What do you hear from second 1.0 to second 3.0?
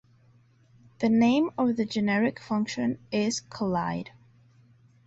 name of the generic function